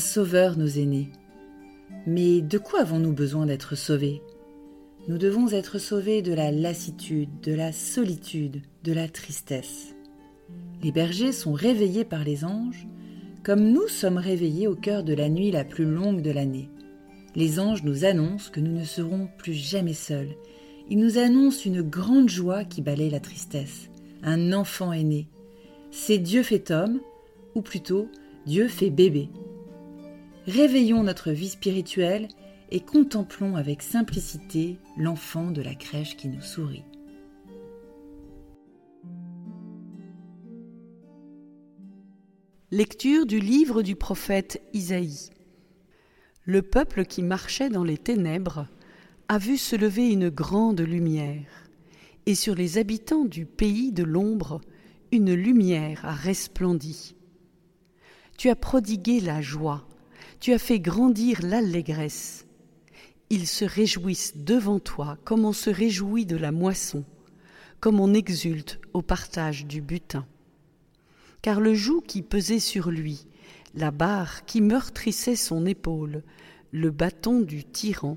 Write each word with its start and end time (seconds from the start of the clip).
sauveur 0.00 0.58
est 0.58 0.86
né. 0.86 1.12
Mais 2.06 2.40
de 2.40 2.58
quoi 2.58 2.80
avons-nous 2.80 3.12
besoin 3.12 3.46
d'être 3.46 3.76
sauvés? 3.76 4.22
Nous 5.06 5.18
devons 5.18 5.48
être 5.48 5.78
sauvés 5.78 6.22
de 6.22 6.32
la 6.32 6.50
lassitude, 6.50 7.28
de 7.42 7.52
la 7.52 7.72
solitude, 7.72 8.62
de 8.82 8.92
la 8.92 9.08
tristesse. 9.08 9.94
Les 10.82 10.92
bergers 10.92 11.32
sont 11.32 11.52
réveillés 11.52 12.04
par 12.04 12.24
les 12.24 12.44
anges, 12.44 12.88
comme 13.42 13.70
nous 13.70 13.88
sommes 13.88 14.18
réveillés 14.18 14.66
au 14.66 14.74
cœur 14.74 15.04
de 15.04 15.14
la 15.14 15.28
nuit 15.28 15.50
la 15.50 15.64
plus 15.64 15.84
longue 15.84 16.22
de 16.22 16.30
l'année. 16.30 16.68
Les 17.36 17.60
anges 17.60 17.84
nous 17.84 18.04
annoncent 18.04 18.50
que 18.50 18.60
nous 18.60 18.76
ne 18.76 18.84
serons 18.84 19.28
plus 19.38 19.54
jamais 19.54 19.94
seuls. 19.94 20.34
Ils 20.88 20.98
nous 20.98 21.18
annoncent 21.18 21.64
une 21.64 21.82
grande 21.82 22.28
joie 22.28 22.64
qui 22.64 22.82
balaye 22.82 23.10
la 23.10 23.20
tristesse. 23.20 23.90
Un 24.22 24.52
enfant 24.52 24.92
est 24.92 25.04
né. 25.04 25.28
C'est 25.90 26.18
Dieu 26.18 26.42
fait 26.42 26.70
homme, 26.70 27.00
ou 27.54 27.62
plutôt 27.62 28.08
Dieu 28.46 28.68
fait 28.68 28.90
bébé. 28.90 29.28
Réveillons 30.50 31.04
notre 31.04 31.30
vie 31.30 31.50
spirituelle 31.50 32.26
et 32.72 32.80
contemplons 32.80 33.54
avec 33.54 33.82
simplicité 33.82 34.78
l'enfant 34.96 35.52
de 35.52 35.62
la 35.62 35.76
crèche 35.76 36.16
qui 36.16 36.26
nous 36.26 36.42
sourit. 36.42 36.82
Lecture 42.72 43.26
du 43.26 43.38
livre 43.38 43.82
du 43.82 43.94
prophète 43.94 44.60
Isaïe. 44.72 45.30
Le 46.44 46.62
peuple 46.62 47.04
qui 47.04 47.22
marchait 47.22 47.70
dans 47.70 47.84
les 47.84 47.98
ténèbres 47.98 48.66
a 49.28 49.38
vu 49.38 49.56
se 49.56 49.76
lever 49.76 50.10
une 50.10 50.30
grande 50.30 50.80
lumière, 50.80 51.68
et 52.26 52.34
sur 52.34 52.56
les 52.56 52.76
habitants 52.76 53.24
du 53.24 53.46
pays 53.46 53.92
de 53.92 54.02
l'ombre, 54.02 54.60
une 55.12 55.32
lumière 55.32 56.04
a 56.04 56.12
resplendi. 56.12 57.14
Tu 58.36 58.48
as 58.48 58.56
prodigué 58.56 59.20
la 59.20 59.40
joie, 59.40 59.86
tu 60.40 60.54
as 60.54 60.58
fait 60.58 60.80
grandir 60.80 61.40
l'allégresse. 61.42 62.46
Ils 63.28 63.46
se 63.46 63.66
réjouissent 63.66 64.36
devant 64.36 64.80
toi 64.80 65.18
comme 65.24 65.44
on 65.44 65.52
se 65.52 65.68
réjouit 65.68 66.24
de 66.24 66.36
la 66.36 66.50
moisson, 66.50 67.04
comme 67.78 68.00
on 68.00 68.14
exulte 68.14 68.80
au 68.94 69.02
partage 69.02 69.66
du 69.66 69.82
butin. 69.82 70.26
Car 71.42 71.60
le 71.60 71.74
joug 71.74 72.02
qui 72.06 72.22
pesait 72.22 72.58
sur 72.58 72.90
lui, 72.90 73.26
la 73.74 73.90
barre 73.90 74.46
qui 74.46 74.62
meurtrissait 74.62 75.36
son 75.36 75.66
épaule, 75.66 76.22
le 76.72 76.90
bâton 76.90 77.40
du 77.40 77.62
tyran, 77.64 78.16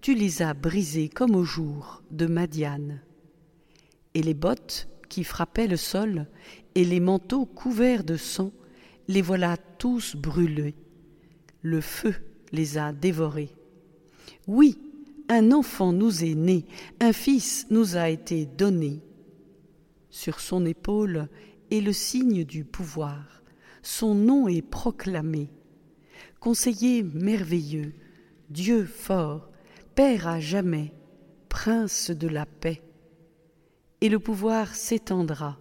tu 0.00 0.14
les 0.14 0.42
as 0.42 0.54
brisés 0.54 1.08
comme 1.08 1.36
au 1.36 1.44
jour 1.44 2.02
de 2.10 2.26
Madiane. 2.26 3.00
Et 4.14 4.22
les 4.22 4.34
bottes 4.34 4.88
qui 5.08 5.22
frappaient 5.22 5.68
le 5.68 5.76
sol, 5.76 6.26
et 6.74 6.84
les 6.84 7.00
manteaux 7.00 7.46
couverts 7.46 8.04
de 8.04 8.16
sang, 8.16 8.52
les 9.08 9.22
voilà 9.22 9.56
tous 9.56 10.16
brûlés 10.16 10.74
le 11.62 11.80
feu 11.80 12.14
les 12.52 12.78
a 12.78 12.92
dévorés. 12.92 13.54
Oui, 14.46 14.78
un 15.28 15.52
enfant 15.52 15.92
nous 15.92 16.24
est 16.24 16.34
né, 16.34 16.64
un 17.00 17.12
fils 17.12 17.66
nous 17.70 17.96
a 17.96 18.08
été 18.08 18.46
donné. 18.46 19.00
Sur 20.10 20.40
son 20.40 20.66
épaule 20.66 21.28
est 21.70 21.80
le 21.80 21.92
signe 21.92 22.44
du 22.44 22.64
pouvoir, 22.64 23.42
son 23.82 24.14
nom 24.14 24.48
est 24.48 24.62
proclamé. 24.62 25.50
Conseiller 26.40 27.02
merveilleux, 27.02 27.92
Dieu 28.48 28.84
fort, 28.84 29.50
Père 29.94 30.26
à 30.26 30.40
jamais, 30.40 30.92
Prince 31.48 32.10
de 32.10 32.28
la 32.28 32.46
paix. 32.46 32.82
Et 34.00 34.08
le 34.08 34.18
pouvoir 34.18 34.74
s'étendra, 34.74 35.58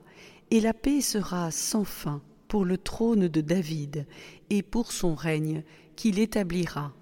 et 0.50 0.62
la 0.62 0.74
paix 0.74 1.02
sera 1.02 1.52
sans 1.52 1.84
fin 1.84 2.22
pour 2.50 2.66
le 2.66 2.78
trône 2.78 3.30
de 3.30 3.42
David 3.42 4.06
et 4.50 4.64
pour 4.64 4.92
son 4.92 5.16
règne 5.16 5.64
qu'il 5.96 6.20
établira, 6.20 6.94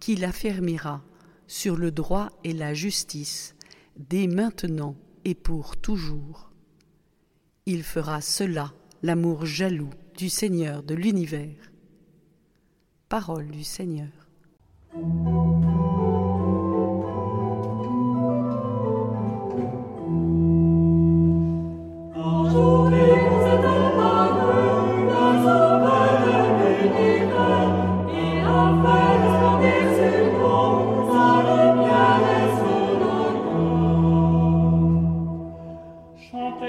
qu'il 0.00 0.24
affermira 0.24 1.02
sur 1.46 1.76
le 1.76 1.90
droit 1.90 2.30
et 2.44 2.52
la 2.52 2.74
justice, 2.74 3.54
dès 3.96 4.26
maintenant 4.26 4.96
et 5.24 5.34
pour 5.34 5.76
toujours. 5.76 6.50
Il 7.66 7.82
fera 7.82 8.20
cela, 8.20 8.74
l'amour 9.02 9.46
jaloux 9.46 9.90
du 10.18 10.28
Seigneur 10.28 10.82
de 10.82 10.94
l'univers. 10.94 11.72
Parole 13.08 13.48
du 13.48 13.64
Seigneur. 13.64 14.10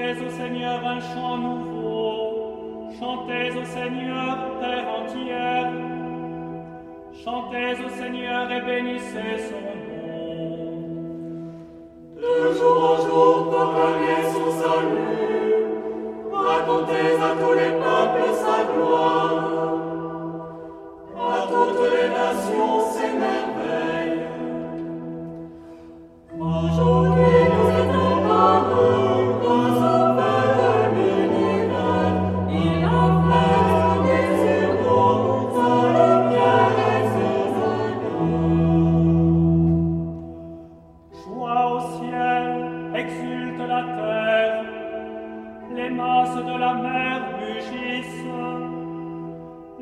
Chantez 0.08 0.26
au 0.26 0.30
Seigneur 0.30 0.80
un 0.86 1.00
chant 1.02 1.38
nouveau, 1.38 2.90
chantez 2.98 3.52
au 3.52 3.66
Seigneur 3.66 4.38
terre 4.62 4.88
entière, 5.00 5.72
chantez 7.26 7.74
au 7.86 7.90
Seigneur 7.90 8.50
et 8.50 8.62
bénissez 8.62 9.38
son 9.50 9.62
nom. 9.90 10.48
De 12.16 12.54
jour 12.54 12.78
en 12.90 12.98
jour 13.06 13.50
proclamez 13.52 14.24
son 14.32 14.50
salut, 14.62 15.66
racontez 16.32 17.10
à 17.22 17.32
tous 17.42 17.56
les 17.60 17.72
peuples 17.72 18.32
sa 18.34 18.58
gloire, 18.72 19.44
à 21.20 21.48
toutes 21.50 21.84
les 21.92 22.08
nations 22.10 22.80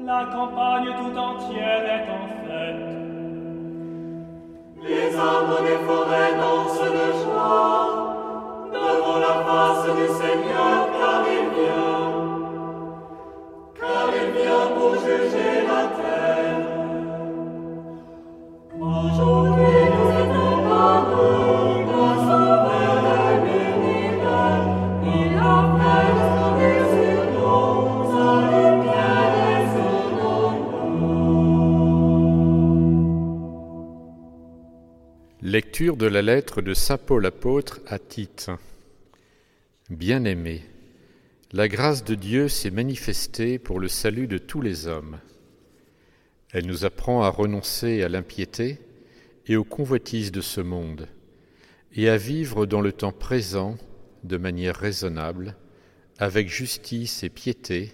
La 0.06 0.24
campagne 0.26 0.94
tout 1.00 1.18
entière 1.18 1.84
est 1.84 2.08
en 2.12 2.28
fête. 2.46 2.86
Les 4.84 5.18
arbres 5.18 5.62
des 5.64 5.80
forêts 5.84 6.36
dansent 6.40 6.92
de 7.00 7.08
joie 7.24 8.70
devant 8.72 9.18
la 9.18 9.36
face 9.46 9.96
du 9.96 10.08
Seigneur. 10.14 10.85
De 35.78 36.06
la 36.06 36.22
lettre 36.22 36.62
de 36.62 36.74
Saint 36.74 36.98
Paul 36.98 37.26
apôtre 37.26 37.82
à 37.86 38.00
Tite. 38.00 38.50
Bien-aimé, 39.90 40.64
la 41.52 41.68
grâce 41.68 42.06
de 42.06 42.16
Dieu 42.16 42.48
s'est 42.48 42.72
manifestée 42.72 43.60
pour 43.60 43.82
le 43.82 43.90
salut 43.90 44.28
de 44.28 44.38
tous 44.38 44.62
les 44.62 44.88
hommes. 44.88 45.20
Elle 46.54 46.66
nous 46.66 46.86
apprend 46.86 47.24
à 47.24 47.30
renoncer 47.30 48.04
à 48.04 48.08
l'impiété 48.08 48.80
et 49.48 49.58
aux 49.58 49.66
convoitises 49.66 50.32
de 50.32 50.40
ce 50.40 50.62
monde, 50.62 51.10
et 51.94 52.08
à 52.08 52.16
vivre 52.16 52.66
dans 52.66 52.82
le 52.82 52.94
temps 52.94 53.12
présent 53.12 53.76
de 54.24 54.38
manière 54.38 54.78
raisonnable, 54.78 55.58
avec 56.20 56.48
justice 56.48 57.22
et 57.24 57.30
piété, 57.30 57.92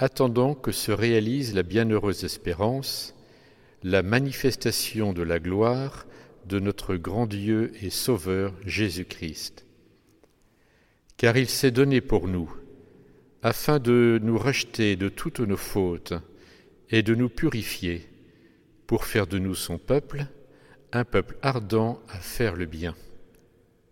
attendant 0.00 0.54
que 0.54 0.72
se 0.72 0.90
réalise 0.90 1.54
la 1.54 1.62
bienheureuse 1.62 2.24
espérance, 2.24 3.14
la 3.84 4.02
manifestation 4.02 5.12
de 5.12 5.22
la 5.22 5.38
gloire 5.38 6.04
de 6.46 6.58
notre 6.58 6.96
grand 6.96 7.26
Dieu 7.26 7.72
et 7.82 7.90
Sauveur 7.90 8.54
Jésus-Christ. 8.64 9.66
Car 11.16 11.36
il 11.36 11.48
s'est 11.48 11.70
donné 11.70 12.00
pour 12.00 12.28
nous, 12.28 12.52
afin 13.42 13.78
de 13.78 14.18
nous 14.22 14.38
racheter 14.38 14.96
de 14.96 15.08
toutes 15.08 15.40
nos 15.40 15.56
fautes 15.56 16.14
et 16.90 17.02
de 17.02 17.14
nous 17.14 17.28
purifier, 17.28 18.08
pour 18.86 19.04
faire 19.04 19.26
de 19.26 19.38
nous 19.38 19.54
son 19.54 19.78
peuple, 19.78 20.26
un 20.92 21.04
peuple 21.04 21.36
ardent 21.42 22.00
à 22.08 22.18
faire 22.18 22.56
le 22.56 22.66
bien. 22.66 22.94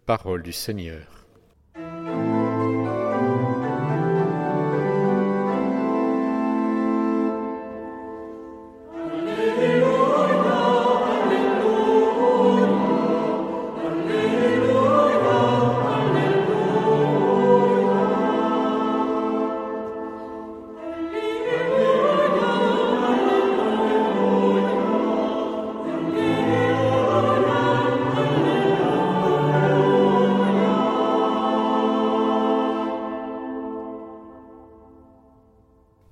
Parole 0.07 0.43
du 0.43 0.53
Seigneur. 0.53 1.27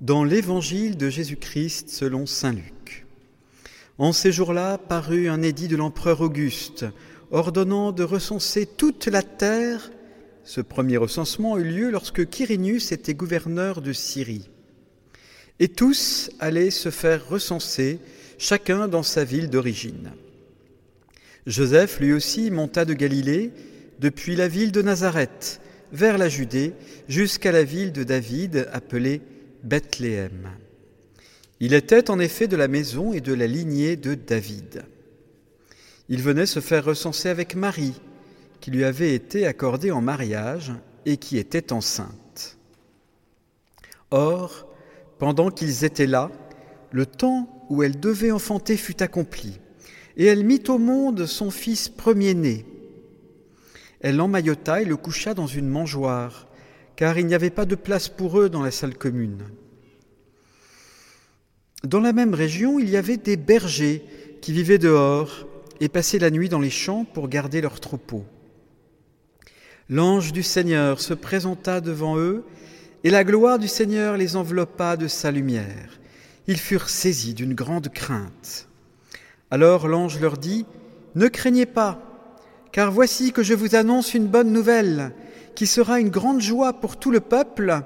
Dans 0.07 0.23
l'évangile 0.23 0.97
de 0.97 1.11
Jésus-Christ 1.11 1.91
selon 1.91 2.27
Saint 2.27 2.53
Luc. 2.53 3.07
En 3.99 4.13
ces 4.13 4.31
jours-là 4.31 4.79
parut 4.79 5.29
un 5.29 5.43
édit 5.43 5.67
de 5.67 5.75
l'empereur 5.75 6.21
Auguste 6.21 6.87
ordonnant 7.33 7.91
de 7.91 8.05
recenser 8.05 8.67
toute 8.67 9.07
la 9.07 9.25
terre. 9.25 9.91
Ce 10.45 10.61
premier 10.61 10.97
recensement 10.97 11.59
eut 11.59 11.65
lieu 11.65 11.91
lorsque 11.91 12.25
Quirinius 12.29 12.93
était 12.93 13.15
gouverneur 13.15 13.83
de 13.83 13.93
Syrie. 13.93 14.49
Et 15.59 15.67
tous 15.67 16.31
allaient 16.39 16.71
se 16.71 16.91
faire 16.91 17.29
recenser, 17.29 17.99
chacun 18.39 18.87
dans 18.87 19.03
sa 19.03 19.25
ville 19.25 19.51
d'origine. 19.51 20.13
Joseph, 21.49 21.99
lui 21.99 22.13
aussi, 22.13 22.53
monta 22.53 22.85
de 22.85 22.95
Galilée, 22.95 23.51
depuis 23.99 24.37
la 24.37 24.47
ville 24.47 24.71
de 24.71 24.83
Nazareth, 24.83 25.61
vers 25.91 26.17
la 26.17 26.29
Judée, 26.29 26.75
jusqu'à 27.09 27.51
la 27.51 27.65
ville 27.65 27.91
de 27.91 28.05
David, 28.05 28.69
appelée 28.73 29.21
Bethléem. 29.67 30.49
Il 31.59 31.75
était 31.75 32.09
en 32.09 32.21
effet 32.21 32.47
de 32.47 32.57
la 32.57 32.69
maison 32.69 33.13
et 33.13 33.21
de 33.21 33.35
la 33.35 33.49
lignée 33.49 33.97
de 33.97 34.15
David. 34.15 34.85
Il 36.09 36.23
venait 36.23 36.47
se 36.47 36.61
faire 36.61 36.85
recenser 36.85 37.29
avec 37.29 37.57
Marie, 37.57 38.01
qui 38.61 38.71
lui 38.71 38.85
avait 38.85 39.13
été 39.13 39.45
accordée 39.45 39.91
en 39.91 40.01
mariage 40.01 40.73
et 41.05 41.17
qui 41.17 41.37
était 41.37 41.73
enceinte. 41.73 42.59
Or, 44.13 44.69
pendant 45.19 45.51
qu'ils 45.51 45.85
étaient 45.85 46.07
là, 46.07 46.31
le 46.93 47.05
temps 47.05 47.67
où 47.69 47.83
elle 47.83 47.99
devait 47.99 48.31
enfanter 48.31 48.77
fut 48.77 49.03
accompli, 49.03 49.59
et 50.17 50.27
elle 50.27 50.45
mit 50.45 50.63
au 50.69 50.79
monde 50.79 51.27
son 51.27 51.51
fils 51.51 51.89
premier-né. 51.89 52.65
Elle 54.01 54.17
l'emmaillota 54.17 54.81
et 54.81 54.85
le 54.85 54.97
coucha 54.97 55.35
dans 55.35 55.49
une 55.49 55.69
mangeoire, 55.69 56.46
car 56.97 57.19
il 57.19 57.27
n'y 57.27 57.35
avait 57.35 57.51
pas 57.51 57.67
de 57.67 57.75
place 57.75 58.09
pour 58.09 58.41
eux 58.41 58.49
dans 58.49 58.63
la 58.63 58.71
salle 58.71 58.97
commune. 58.97 59.45
Dans 61.85 62.01
la 62.01 62.13
même 62.13 62.35
région, 62.35 62.79
il 62.79 62.89
y 62.89 62.97
avait 62.97 63.19
des 63.19 63.37
bergers 63.37 64.03
qui 64.41 64.53
vivaient 64.53 64.79
dehors 64.79 65.47
et 65.81 65.89
passaient 65.89 66.19
la 66.19 66.31
nuit 66.31 66.49
dans 66.49 66.59
les 66.59 66.71
champs 66.71 67.05
pour 67.05 67.29
garder 67.29 67.61
leurs 67.61 67.81
troupeaux. 67.81 68.25
L'ange 69.89 70.33
du 70.33 70.43
Seigneur 70.43 71.01
se 71.01 71.15
présenta 71.15 71.81
devant 71.81 72.17
eux, 72.19 72.45
et 73.05 73.11
la 73.11 73.23
gloire 73.23 73.59
du 73.59 73.69
Seigneur 73.69 74.17
les 74.17 74.35
enveloppa 74.35 74.97
de 74.97 75.07
sa 75.07 75.31
lumière. 75.31 76.01
Ils 76.49 76.59
furent 76.59 76.89
saisis 76.89 77.35
d'une 77.35 77.55
grande 77.55 77.89
crainte. 77.89 78.69
Alors 79.51 79.87
l'ange 79.87 80.19
leur 80.19 80.39
dit, 80.39 80.67
Ne 81.15 81.29
craignez 81.29 81.67
pas, 81.67 82.01
car 82.73 82.91
voici 82.91 83.33
que 83.33 83.45
je 83.45 83.55
vous 83.55 83.77
annonce 83.77 84.15
une 84.15 84.27
bonne 84.27 84.51
nouvelle 84.51 85.13
qui 85.57 85.67
sera 85.67 85.99
une 85.99 86.11
grande 86.11 86.41
joie 86.41 86.75
pour 86.75 86.99
tout 86.99 87.11
le 87.11 87.19
peuple. 87.19 87.81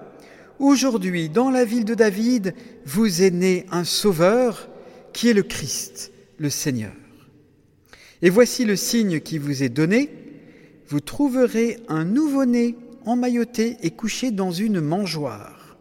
Aujourd'hui, 0.59 1.31
dans 1.31 1.51
la 1.51 1.65
ville 1.65 1.87
de 1.87 1.95
David, 1.95 2.55
vous 2.85 3.23
est 3.23 3.31
né 3.31 3.65
un 3.71 3.85
Sauveur 3.85 4.69
qui 5.15 5.31
est 5.31 5.35
le 5.35 5.43
Christ, 5.43 6.13
le 6.37 6.51
Seigneur. 6.51 6.93
Et 8.21 8.29
voici 8.29 8.67
le 8.67 8.77
signe 8.77 9.21
qui 9.21 9.39
vous 9.39 9.63
est 9.63 9.71
donné. 9.71 10.11
Vous 10.89 11.01
trouverez 11.01 11.79
un 11.89 12.05
nouveau-né 12.05 12.77
emmailloté 13.07 13.79
et 13.83 13.93
couché 13.93 14.33
dans 14.33 14.51
une 14.51 14.81
mangeoire. 14.81 15.79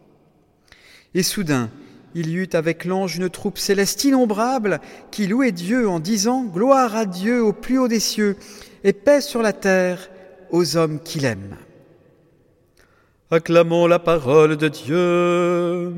Et 1.12 1.22
soudain, 1.22 1.70
il 2.14 2.30
y 2.30 2.36
eut 2.36 2.48
avec 2.54 2.84
l'ange 2.84 3.16
une 3.16 3.28
troupe 3.28 3.58
céleste 3.58 4.04
innombrable 4.04 4.80
qui 5.10 5.26
louait 5.26 5.52
Dieu 5.52 5.88
en 5.88 6.00
disant 6.00 6.44
Gloire 6.44 6.96
à 6.96 7.04
Dieu 7.04 7.42
au 7.42 7.52
plus 7.52 7.78
haut 7.78 7.88
des 7.88 8.00
cieux 8.00 8.36
et 8.84 8.92
paix 8.92 9.20
sur 9.20 9.42
la 9.42 9.52
terre 9.52 10.08
aux 10.50 10.76
hommes 10.76 11.00
qu'il 11.00 11.24
aime. 11.24 11.56
Acclamons 13.32 13.86
la 13.86 14.00
parole 14.00 14.56
de 14.56 14.66
Dieu. 14.66 15.94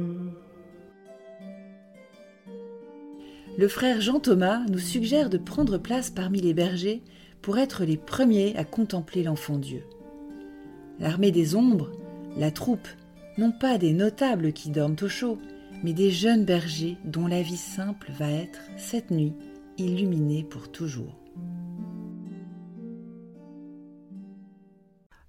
Le 3.57 3.69
frère 3.69 4.03
Jean 4.03 4.21
Thomas 4.21 4.61
nous 4.69 4.79
suggère 4.79 5.31
de 5.31 5.39
prendre 5.39 5.79
place 5.79 6.11
parmi 6.11 6.43
les 6.43 6.53
bergers 6.53 7.01
pour 7.41 7.57
être 7.57 7.87
les 7.87 7.97
premiers 7.97 8.55
à 8.59 8.65
contempler 8.65 9.23
l'enfant 9.23 9.57
Dieu. 9.57 9.85
L'armée 11.01 11.31
des 11.31 11.55
ombres, 11.55 11.91
la 12.37 12.51
troupe, 12.51 12.87
non 13.39 13.51
pas 13.51 13.79
des 13.79 13.95
notables 13.95 14.53
qui 14.53 14.69
dorment 14.69 14.97
au 15.01 15.09
chaud, 15.09 15.39
mais 15.83 15.95
des 15.95 16.11
jeunes 16.11 16.45
bergers 16.45 16.99
dont 17.07 17.29
la 17.29 17.41
vie 17.41 17.57
simple 17.57 18.13
va 18.19 18.31
être, 18.31 18.61
cette 18.77 19.11
nuit, 19.11 19.33
illuminée 19.79 20.45
pour 20.45 20.71
toujours. 20.71 21.19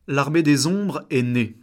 L'armée 0.10 0.44
des 0.44 0.68
ombres 0.68 1.06
est 1.10 1.24
née 1.24 1.62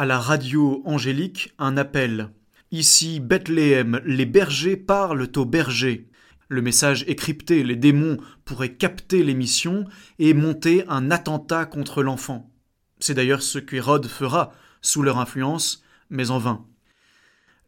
à 0.00 0.06
la 0.06 0.18
radio 0.18 0.80
angélique 0.86 1.52
un 1.58 1.76
appel. 1.76 2.30
Ici 2.70 3.20
Bethléem, 3.20 4.00
les 4.06 4.24
bergers 4.24 4.78
parlent 4.78 5.28
aux 5.36 5.44
bergers. 5.44 6.08
Le 6.48 6.62
message 6.62 7.04
est 7.06 7.16
crypté, 7.16 7.62
les 7.62 7.76
démons 7.76 8.16
pourraient 8.46 8.76
capter 8.76 9.22
l'émission 9.22 9.84
et 10.18 10.32
monter 10.32 10.86
un 10.88 11.10
attentat 11.10 11.66
contre 11.66 12.02
l'enfant. 12.02 12.50
C'est 12.98 13.12
d'ailleurs 13.12 13.42
ce 13.42 13.58
qu'Hérode 13.58 14.06
fera, 14.06 14.54
sous 14.80 15.02
leur 15.02 15.18
influence, 15.18 15.82
mais 16.08 16.30
en 16.30 16.38
vain. 16.38 16.64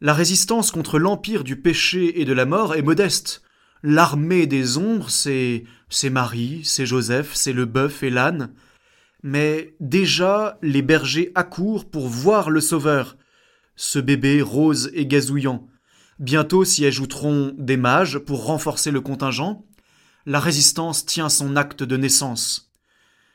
La 0.01 0.15
résistance 0.15 0.71
contre 0.71 0.97
l'empire 0.97 1.43
du 1.43 1.55
péché 1.55 2.19
et 2.19 2.25
de 2.25 2.33
la 2.33 2.47
mort 2.47 2.73
est 2.73 2.81
modeste. 2.81 3.43
L'armée 3.83 4.47
des 4.47 4.79
ombres, 4.79 5.11
c'est 5.11 5.65
c'est 5.87 6.09
Marie, 6.09 6.61
c'est 6.63 6.87
Joseph, 6.87 7.35
c'est 7.35 7.53
le 7.53 7.65
bœuf 7.65 8.01
et 8.01 8.09
l'âne 8.09 8.55
mais 9.23 9.75
déjà 9.79 10.59
les 10.61 10.81
bergers 10.81 11.31
accourent 11.33 11.89
pour 11.89 12.07
voir 12.07 12.49
le 12.49 12.61
Sauveur, 12.61 13.17
ce 13.75 13.97
bébé 13.97 14.41
rose 14.41 14.91
et 14.93 15.07
gazouillant. 15.07 15.67
Bientôt 16.19 16.63
s'y 16.65 16.85
ajouteront 16.85 17.55
des 17.57 17.77
mages 17.77 18.19
pour 18.19 18.45
renforcer 18.45 18.91
le 18.91 19.01
contingent. 19.01 19.65
La 20.25 20.39
résistance 20.39 21.05
tient 21.05 21.29
son 21.29 21.55
acte 21.55 21.83
de 21.83 21.97
naissance. 21.97 22.71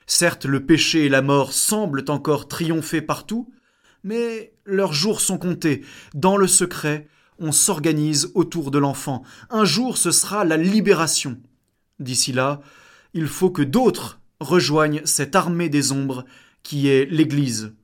Certes, 0.07 0.47
le 0.47 0.65
péché 0.65 1.07
et 1.07 1.09
la 1.09 1.23
mort 1.23 1.53
semblent 1.53 2.05
encore 2.09 2.49
triompher 2.49 3.03
partout, 3.03 3.53
mais 4.05 4.55
leurs 4.65 4.93
jours 4.93 5.21
sont 5.21 5.39
comptés. 5.39 5.85
Dans 6.15 6.37
le 6.37 6.47
secret, 6.47 7.09
on 7.39 7.53
s'organise 7.53 8.31
autour 8.35 8.71
de 8.71 8.79
l'enfant. 8.79 9.23
Un 9.51 9.65
jour, 9.65 9.99
ce 9.99 10.11
sera 10.11 10.45
la 10.45 10.57
libération. 10.57 11.39
D'ici 11.99 12.33
là, 12.33 12.61
il 13.13 13.27
faut 13.27 13.51
que 13.51 13.63
d'autres 13.63 14.18
rejoignent 14.41 15.03
cette 15.05 15.37
armée 15.37 15.69
des 15.69 15.93
ombres 15.93 16.25
qui 16.63 16.89
est 16.89 17.07
l'Église. 17.11 17.75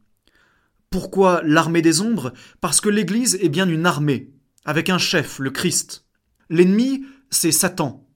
Pourquoi 0.91 1.43
l'armée 1.45 1.83
des 1.83 2.01
ombres? 2.01 2.33
Parce 2.61 2.81
que 2.81 2.89
l'Église 2.89 3.37
est 3.41 3.49
bien 3.49 3.69
une 3.69 3.87
armée, 3.87 4.31
avec 4.65 4.91
un 4.91 4.99
chef, 4.99 5.39
le 5.39 5.51
Christ. 5.51 6.05
L'ennemi, 6.51 7.05
c'est 7.31 7.53
Satan. 7.53 8.07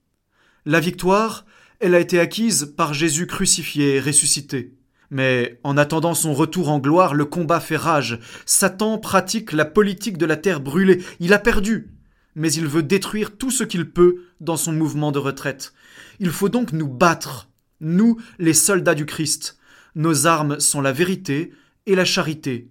La 0.64 0.80
victoire, 0.80 1.44
elle 1.80 1.94
a 1.94 2.00
été 2.00 2.20
acquise 2.20 2.74
par 2.76 2.94
Jésus 2.94 3.26
crucifié 3.26 3.96
et 3.96 4.00
ressuscité. 4.00 4.74
Mais 5.10 5.58
en 5.64 5.76
attendant 5.76 6.14
son 6.14 6.34
retour 6.34 6.68
en 6.68 6.78
gloire, 6.78 7.14
le 7.14 7.24
combat 7.24 7.60
fait 7.60 7.76
rage. 7.76 8.20
Satan 8.46 8.98
pratique 8.98 9.52
la 9.52 9.64
politique 9.64 10.18
de 10.18 10.26
la 10.26 10.36
terre 10.36 10.60
brûlée. 10.60 11.02
Il 11.18 11.32
a 11.32 11.38
perdu, 11.38 11.94
mais 12.34 12.52
il 12.52 12.66
veut 12.66 12.82
détruire 12.82 13.36
tout 13.36 13.50
ce 13.50 13.64
qu'il 13.64 13.90
peut 13.90 14.24
dans 14.40 14.56
son 14.56 14.72
mouvement 14.72 15.10
de 15.10 15.18
retraite. 15.18 15.72
Il 16.20 16.30
faut 16.30 16.48
donc 16.48 16.72
nous 16.72 16.88
battre 16.88 17.47
nous, 17.80 18.20
les 18.38 18.54
soldats 18.54 18.94
du 18.94 19.06
Christ, 19.06 19.58
nos 19.94 20.26
armes 20.26 20.60
sont 20.60 20.80
la 20.80 20.92
vérité 20.92 21.52
et 21.86 21.94
la 21.94 22.04
charité. 22.04 22.70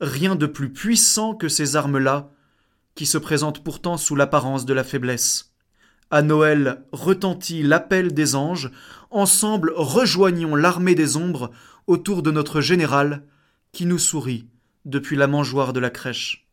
Rien 0.00 0.36
de 0.36 0.46
plus 0.46 0.72
puissant 0.72 1.34
que 1.34 1.48
ces 1.48 1.76
armes-là, 1.76 2.30
qui 2.94 3.06
se 3.06 3.18
présentent 3.18 3.62
pourtant 3.62 3.96
sous 3.96 4.16
l'apparence 4.16 4.64
de 4.64 4.74
la 4.74 4.84
faiblesse. 4.84 5.52
À 6.10 6.22
Noël 6.22 6.84
retentit 6.92 7.62
l'appel 7.62 8.14
des 8.14 8.34
anges, 8.34 8.70
ensemble 9.10 9.72
rejoignons 9.76 10.54
l'armée 10.54 10.94
des 10.94 11.16
ombres 11.16 11.50
autour 11.86 12.22
de 12.22 12.30
notre 12.30 12.60
général, 12.60 13.24
qui 13.72 13.86
nous 13.86 13.98
sourit 13.98 14.48
depuis 14.84 15.16
la 15.16 15.26
mangeoire 15.26 15.72
de 15.72 15.80
la 15.80 15.90
crèche. 15.90 16.45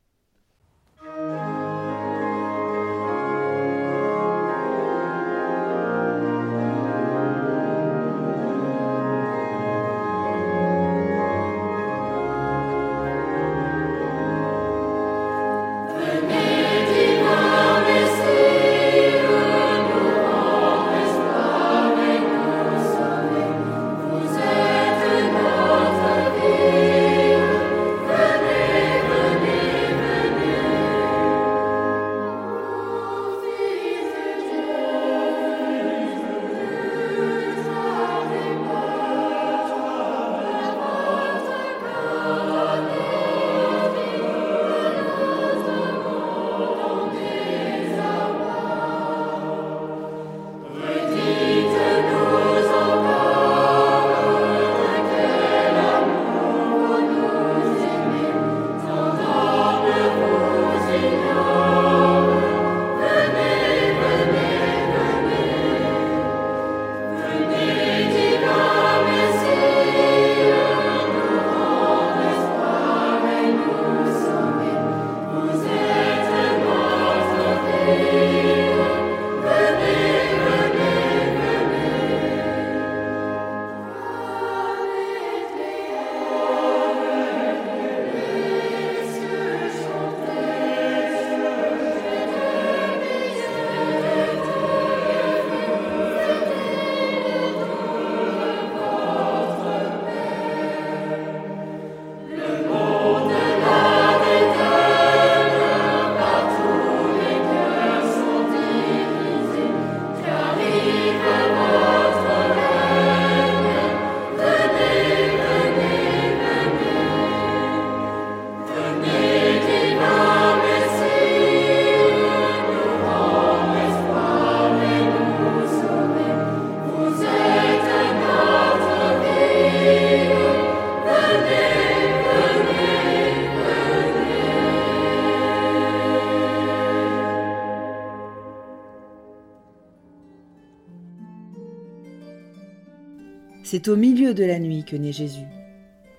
C'est 143.73 143.87
au 143.87 143.95
milieu 143.95 144.35
de 144.35 144.43
la 144.43 144.59
nuit 144.59 144.83
que 144.83 144.95
naît 144.95 145.11
Jésus. 145.11 145.47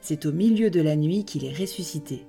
C'est 0.00 0.26
au 0.26 0.32
milieu 0.32 0.70
de 0.70 0.80
la 0.80 0.96
nuit 0.96 1.24
qu'il 1.24 1.44
est 1.44 1.56
ressuscité. 1.56 2.26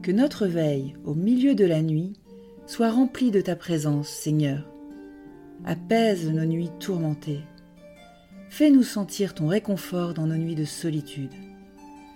Que 0.00 0.12
notre 0.12 0.46
veille, 0.46 0.94
au 1.04 1.12
milieu 1.12 1.54
de 1.54 1.66
la 1.66 1.82
nuit, 1.82 2.14
soit 2.64 2.90
remplie 2.90 3.30
de 3.30 3.42
ta 3.42 3.54
présence, 3.54 4.08
Seigneur. 4.08 4.66
Apaise 5.66 6.30
nos 6.30 6.46
nuits 6.46 6.70
tourmentées. 6.80 7.42
Fais-nous 8.48 8.82
sentir 8.82 9.34
ton 9.34 9.46
réconfort 9.46 10.14
dans 10.14 10.26
nos 10.26 10.38
nuits 10.38 10.54
de 10.54 10.64
solitude. 10.64 11.34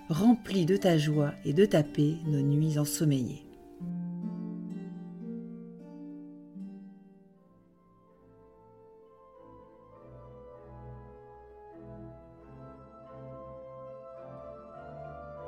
Remplis 0.09 0.65
de 0.65 0.79
ta 0.79 0.97
joie 0.97 1.35
et 1.45 1.53
de 1.53 1.67
ta 1.67 1.83
paix 1.83 2.15
nos 2.25 2.41
nuits 2.41 2.79
ensommeillées. 2.79 3.48